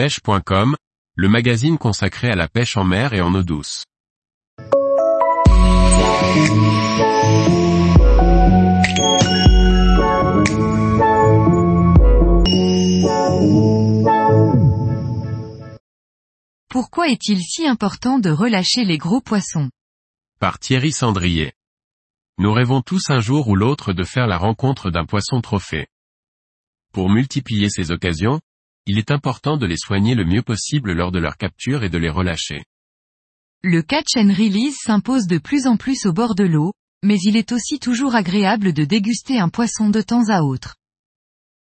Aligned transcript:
pêche.com, 0.00 0.76
le 1.14 1.28
magazine 1.28 1.76
consacré 1.76 2.30
à 2.30 2.34
la 2.34 2.48
pêche 2.48 2.78
en 2.78 2.84
mer 2.84 3.12
et 3.12 3.20
en 3.20 3.34
eau 3.34 3.42
douce. 3.42 3.84
Pourquoi 16.70 17.08
est-il 17.08 17.42
si 17.42 17.66
important 17.66 18.18
de 18.18 18.30
relâcher 18.30 18.86
les 18.86 18.96
gros 18.96 19.20
poissons? 19.20 19.68
Par 20.38 20.58
Thierry 20.58 20.92
Sandrier. 20.92 21.52
Nous 22.38 22.54
rêvons 22.54 22.80
tous 22.80 23.10
un 23.10 23.20
jour 23.20 23.48
ou 23.48 23.54
l'autre 23.54 23.92
de 23.92 24.04
faire 24.04 24.26
la 24.26 24.38
rencontre 24.38 24.90
d'un 24.90 25.04
poisson 25.04 25.42
trophée. 25.42 25.88
Pour 26.90 27.10
multiplier 27.10 27.68
ces 27.68 27.90
occasions, 27.90 28.40
il 28.86 28.98
est 28.98 29.10
important 29.10 29.56
de 29.56 29.66
les 29.66 29.76
soigner 29.76 30.14
le 30.14 30.24
mieux 30.24 30.42
possible 30.42 30.92
lors 30.92 31.12
de 31.12 31.18
leur 31.18 31.36
capture 31.36 31.84
et 31.84 31.90
de 31.90 31.98
les 31.98 32.10
relâcher. 32.10 32.64
Le 33.62 33.82
catch 33.82 34.16
and 34.16 34.32
release 34.32 34.76
s'impose 34.82 35.26
de 35.26 35.38
plus 35.38 35.66
en 35.66 35.76
plus 35.76 36.06
au 36.06 36.12
bord 36.12 36.34
de 36.34 36.44
l'eau, 36.44 36.72
mais 37.02 37.18
il 37.22 37.36
est 37.36 37.52
aussi 37.52 37.78
toujours 37.78 38.14
agréable 38.14 38.72
de 38.72 38.84
déguster 38.84 39.38
un 39.38 39.48
poisson 39.48 39.90
de 39.90 40.00
temps 40.00 40.28
à 40.28 40.42
autre. 40.42 40.76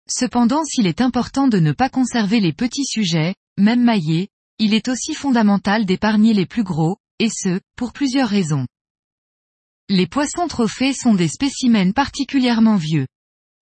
Cependant 0.10 0.64
s'il 0.64 0.88
est 0.88 1.02
important 1.02 1.48
de 1.48 1.60
ne 1.60 1.72
pas 1.72 1.90
conserver 1.90 2.40
les 2.40 2.54
petits 2.54 2.86
sujets, 2.86 3.36
même 3.58 3.84
maillés, 3.84 4.30
il 4.58 4.74
est 4.74 4.88
aussi 4.88 5.14
fondamental 5.14 5.86
d'épargner 5.86 6.34
les 6.34 6.46
plus 6.46 6.64
gros, 6.64 6.98
et 7.20 7.30
ce, 7.30 7.60
pour 7.76 7.94
plusieurs 7.94 8.30
raisons. 8.30 8.66
Les 9.88 10.08
poissons 10.08 10.48
trophées 10.48 10.94
sont 10.94 11.14
des 11.14 11.28
spécimens 11.28 11.92
particulièrement 11.94 12.76
vieux. 12.76 13.08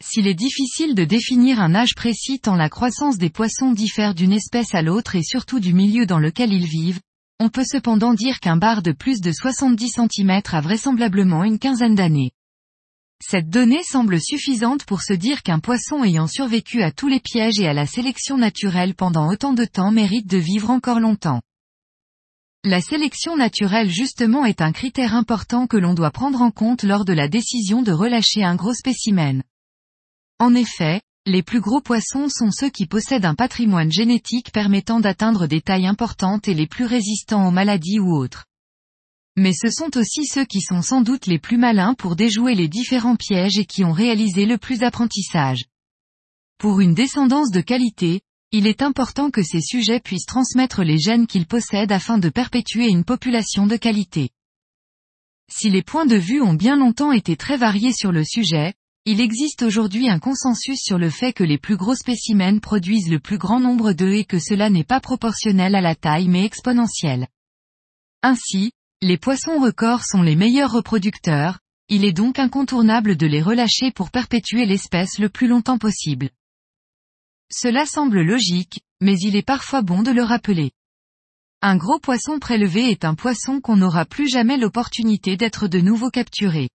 S'il 0.04 0.28
est 0.28 0.36
difficile 0.36 0.94
de 0.94 1.06
définir 1.06 1.60
un 1.60 1.74
âge 1.74 1.96
précis 1.96 2.40
tant 2.40 2.55
la 2.55 2.70
croissance 2.70 3.18
des 3.18 3.32
poissons 3.32 3.72
diffère 3.72 4.14
d'une 4.14 4.32
espèce 4.32 4.76
à 4.76 4.84
l'autre 4.84 5.16
et 5.16 5.24
surtout 5.24 5.60
du 5.60 5.74
milieu 5.74 6.05
dans 6.05 6.20
lequel 6.20 6.54
ils 6.54 6.68
vivent, 6.68 7.00
on 7.40 7.50
peut 7.50 7.66
cependant 7.66 8.14
dire 8.14 8.40
qu'un 8.40 8.58
bar 8.58 8.82
de 8.82 8.91
plus 8.91 9.21
de 9.21 9.32
70 9.32 9.90
cm 9.90 10.41
a 10.52 10.62
vraisemblablement 10.62 11.44
une 11.44 11.60
quinzaine 11.60 11.96
d'années. 11.96 12.32
Cette 13.24 13.49
donnée 13.49 13.82
semble 13.84 14.21
suffisante 14.21 14.86
pour 14.86 15.02
se 15.02 15.13
dire 15.13 15.41
qu'un 15.41 15.60
poisson 15.60 16.04
ayant 16.04 16.27
survécu 16.27 16.84
à 16.84 16.91
tous 16.91 17.08
les 17.08 17.20
pièges 17.20 17.60
et 17.60 17.68
à 17.68 17.74
la 17.74 17.88
sélection 17.88 18.38
naturelle 18.38 18.93
pendant 18.93 19.27
autant 19.32 19.54
de 19.54 19.66
temps 19.66 19.91
mérite 19.91 20.27
de 20.27 20.38
vivre 20.38 20.70
encore 20.70 20.99
longtemps. 20.99 21.41
La 22.64 22.82
sélection 22.82 23.36
naturelle 23.36 23.90
justement 23.90 24.46
est 24.46 24.62
un 24.62 24.71
critère 24.71 25.16
important 25.16 25.66
que 25.66 25.77
l'on 25.77 25.96
doit 25.96 26.12
prendre 26.12 26.41
en 26.41 26.52
compte 26.52 26.84
lors 26.84 27.05
de 27.05 27.14
la 27.14 27.27
décision 27.27 27.82
de 27.82 27.91
relâcher 27.91 28.43
un 28.43 28.55
gros 28.55 28.74
spécimen. 28.74 29.41
En 30.40 30.54
effet, 30.54 31.02
les 31.26 31.41
plus 31.41 31.60
gros 31.60 31.82
poissons 31.82 32.30
sont 32.30 32.52
ceux 32.52 32.70
qui 32.70 32.85
possèdent 32.85 33.26
un 33.26 33.35
patrimoine 33.35 33.91
génétique 33.91 34.52
permettant 34.52 34.99
d'atteindre 34.99 35.48
des 35.48 35.62
tailles 35.62 35.88
importantes 35.88 36.48
et 36.48 36.54
les 36.54 36.68
plus 36.68 36.85
résistants 36.85 37.48
aux 37.48 37.52
maladies 37.52 37.99
ou 37.99 38.16
autres. 38.16 38.46
Mais 39.35 39.54
ce 39.54 39.70
sont 39.70 39.98
aussi 39.98 40.26
ceux 40.26 40.46
qui 40.46 40.62
sont 40.62 40.82
sans 40.82 41.02
doute 41.02 41.26
les 41.26 41.40
plus 41.40 41.58
malins 41.58 41.96
pour 41.96 42.15
déjouer 42.15 42.55
les 42.55 42.68
différents 42.68 43.15
pièges 43.15 43.58
et 43.58 43.65
qui 43.65 43.84
ont 43.84 43.91
réalisé 43.91 44.46
le 44.46 44.58
plus 44.58 44.80
d'apprentissage. 44.80 45.65
Pour 46.60 46.80
une 46.80 46.93
descendance 46.93 47.52
de 47.52 47.62
qualité, 47.62 48.21
il 48.52 48.65
est 48.65 48.82
important 48.82 49.30
que 49.30 49.43
ces 49.43 49.62
sujets 49.62 49.99
puissent 49.99 50.26
transmettre 50.26 50.84
les 50.84 50.98
gènes 50.98 51.27
qu'ils 51.27 51.46
possèdent 51.46 51.91
afin 51.91 52.18
de 52.18 52.30
perpétuer 52.30 52.88
une 52.88 53.04
population 53.04 53.68
de 53.68 53.76
qualité. 53.76 54.30
Si 55.52 55.70
les 55.70 55.84
points 55.84 56.05
de 56.05 56.15
vue 56.15 56.41
ont 56.41 56.54
bien 56.54 56.77
longtemps 56.77 57.12
été 57.12 57.35
très 57.35 57.58
variés 57.58 57.93
sur 57.93 58.12
le 58.12 58.24
sujet, 58.24 58.74
il 59.10 59.22
existe 59.22 59.62
aujourd'hui 59.62 60.10
un 60.10 60.20
consensus 60.20 60.82
sur 60.84 60.98
le 60.98 61.10
fait 61.10 61.32
que 61.32 61.46
les 61.46 61.58
plus 61.58 61.77
gros 61.77 61.96
spécimens 61.96 62.60
produisent 62.60 63.10
le 63.10 63.22
plus 63.22 63.38
grand 63.38 63.62
nombre 63.62 63.94
d'œufs 63.94 64.19
et 64.19 64.25
que 64.25 64.38
cela 64.38 64.69
n'est 64.69 64.84
pas 64.84 65.00
proportionnel 65.00 65.75
à 65.75 65.81
la 65.81 65.96
taille 65.96 66.28
mais 66.28 66.44
exponentiel. 66.44 67.30
Ainsi, 68.22 68.74
les 69.02 69.18
poissons 69.18 69.62
records 69.62 70.03
sont 70.03 70.24
les 70.24 70.36
meilleurs 70.36 70.74
reproducteurs, 70.74 71.59
il 71.88 72.03
est 72.03 72.12
donc 72.12 72.38
incontournable 72.38 73.16
de 73.16 73.26
les 73.26 73.42
relâcher 73.42 73.92
pour 73.92 74.12
perpétuer 74.12 74.66
l'espèce 74.66 75.20
le 75.20 75.30
plus 75.30 75.48
longtemps 75.48 75.78
possible. 75.78 76.30
Cela 77.50 77.86
semble 77.86 78.22
logique, 78.22 78.81
mais 79.00 79.16
il 79.22 79.38
est 79.38 79.42
parfois 79.42 79.84
bon 79.84 80.04
de 80.04 80.12
le 80.12 80.24
rappeler. 80.24 80.72
Un 81.62 81.78
gros 81.78 82.00
poisson 82.00 82.40
prélevé 82.40 82.92
est 82.92 83.06
un 83.06 83.16
poisson 83.16 83.62
qu'on 83.62 83.78
n'aura 83.78 84.04
plus 84.04 84.28
jamais 84.28 84.58
l'opportunité 84.58 85.38
d'être 85.38 85.70
de 85.70 85.80
nouveau 85.80 86.10
capturé. 86.10 86.68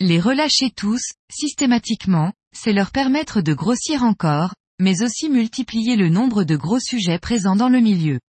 Les 0.00 0.20
relâcher 0.20 0.70
tous, 0.70 1.00
systématiquement, 1.30 2.34
c'est 2.52 2.74
leur 2.74 2.90
permettre 2.90 3.40
de 3.40 3.54
grossir 3.54 4.02
encore, 4.02 4.54
mais 4.78 5.02
aussi 5.02 5.30
multiplier 5.30 5.96
le 5.96 6.10
nombre 6.10 6.44
de 6.44 6.54
gros 6.54 6.80
sujets 6.80 7.18
présents 7.18 7.56
dans 7.56 7.70
le 7.70 7.80
milieu. 7.80 8.20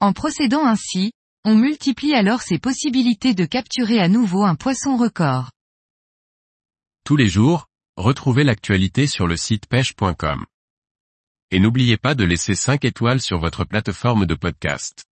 En 0.00 0.12
procédant 0.12 0.66
ainsi, 0.66 1.12
on 1.46 1.54
multiplie 1.54 2.12
alors 2.12 2.42
ses 2.42 2.58
possibilités 2.58 3.32
de 3.32 3.46
capturer 3.46 3.98
à 3.98 4.08
nouveau 4.08 4.44
un 4.44 4.56
poisson 4.56 4.98
record. 4.98 5.50
Tous 7.04 7.16
les 7.16 7.28
jours, 7.28 7.66
retrouvez 7.96 8.44
l'actualité 8.44 9.06
sur 9.06 9.26
le 9.26 9.38
site 9.38 9.66
pêche.com. 9.66 10.44
Et 11.50 11.60
n'oubliez 11.60 11.96
pas 11.96 12.14
de 12.14 12.24
laisser 12.24 12.54
5 12.54 12.84
étoiles 12.84 13.22
sur 13.22 13.38
votre 13.38 13.64
plateforme 13.64 14.26
de 14.26 14.34
podcast. 14.34 15.04